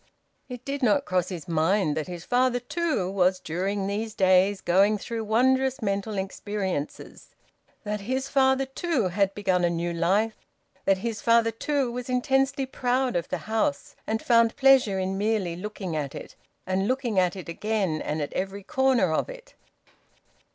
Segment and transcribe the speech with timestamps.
[0.49, 4.97] It did not cross his mind that his father too was during those days going
[4.97, 7.29] through wondrous mental experiences,
[7.83, 10.35] that his father too had begun a new life,
[10.85, 15.55] that his father too was intensely proud of the house and found pleasure in merely
[15.55, 19.53] looking at it, and looking at it again, and at every corner of it.